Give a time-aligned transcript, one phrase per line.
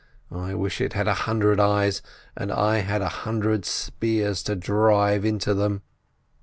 [0.33, 2.01] I wish it had a hundred eyes,
[2.35, 5.83] and I had a hundred spears to drive into them!"